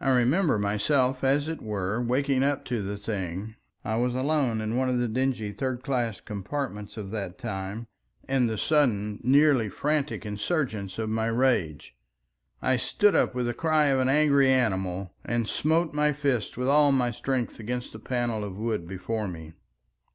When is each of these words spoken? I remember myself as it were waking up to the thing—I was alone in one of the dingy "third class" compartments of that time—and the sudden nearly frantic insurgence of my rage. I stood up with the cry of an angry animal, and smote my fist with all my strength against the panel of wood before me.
I 0.00 0.08
remember 0.08 0.58
myself 0.58 1.22
as 1.22 1.46
it 1.46 1.60
were 1.60 2.00
waking 2.02 2.42
up 2.42 2.64
to 2.64 2.80
the 2.82 2.96
thing—I 2.96 3.94
was 3.96 4.14
alone 4.14 4.62
in 4.62 4.74
one 4.74 4.88
of 4.88 4.96
the 4.96 5.06
dingy 5.06 5.52
"third 5.52 5.82
class" 5.82 6.18
compartments 6.18 6.96
of 6.96 7.10
that 7.10 7.36
time—and 7.36 8.48
the 8.48 8.56
sudden 8.56 9.20
nearly 9.22 9.68
frantic 9.68 10.24
insurgence 10.24 10.96
of 10.98 11.10
my 11.10 11.26
rage. 11.26 11.94
I 12.62 12.78
stood 12.78 13.14
up 13.14 13.34
with 13.34 13.44
the 13.44 13.52
cry 13.52 13.88
of 13.88 14.00
an 14.00 14.08
angry 14.08 14.50
animal, 14.50 15.12
and 15.26 15.46
smote 15.46 15.92
my 15.92 16.14
fist 16.14 16.56
with 16.56 16.68
all 16.68 16.90
my 16.90 17.10
strength 17.10 17.60
against 17.60 17.92
the 17.92 17.98
panel 17.98 18.42
of 18.42 18.56
wood 18.56 18.88
before 18.88 19.28
me. 19.28 19.52